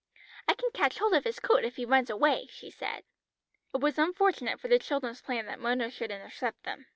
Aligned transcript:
"I 0.47 0.55
can 0.55 0.71
catch 0.73 0.97
hold 0.97 1.13
of 1.13 1.25
his 1.25 1.39
coat 1.39 1.63
if 1.63 1.75
he 1.75 1.85
runs 1.85 2.09
away," 2.09 2.47
she 2.51 2.71
said. 2.71 3.03
It 3.71 3.81
was 3.81 3.99
unfortunate 3.99 4.59
for 4.59 4.67
the 4.67 4.79
children's 4.79 5.21
plan 5.21 5.45
that 5.45 5.59
Mona 5.59 5.91
should 5.91 6.09
intercept 6.09 6.63
them. 6.63 6.87